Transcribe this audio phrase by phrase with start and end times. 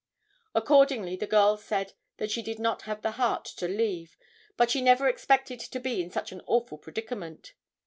[0.55, 4.17] Accordingly, the girl said that she did not have the heart to leave,
[4.57, 7.53] but she never expected to be in such an awful predicament.